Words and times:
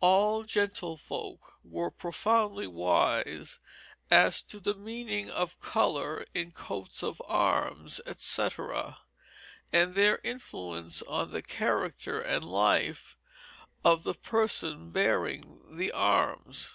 All 0.00 0.44
gentlefolk 0.44 1.40
were 1.64 1.90
profoundly 1.90 2.68
wise 2.68 3.58
as 4.08 4.40
to 4.42 4.60
the 4.60 4.74
meaning 4.76 5.28
of 5.28 5.58
colors 5.60 6.28
in 6.32 6.52
coats 6.52 7.02
of 7.02 7.20
arms, 7.26 8.00
etc., 8.06 9.00
and 9.72 9.96
their 9.96 10.20
influence 10.22 11.02
on 11.02 11.32
the 11.32 11.42
character 11.42 12.20
and 12.20 12.44
life 12.44 13.16
of 13.84 14.04
the 14.04 14.14
persons 14.14 14.92
bearing 14.92 15.76
the 15.76 15.90
arms. 15.90 16.72